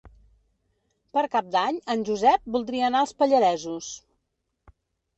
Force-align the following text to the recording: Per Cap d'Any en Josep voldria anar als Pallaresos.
Per 1.17 1.25
Cap 1.35 1.51
d'Any 1.57 1.79
en 1.97 2.07
Josep 2.09 2.51
voldria 2.57 2.91
anar 2.91 3.05
als 3.05 3.17
Pallaresos. 3.23 3.95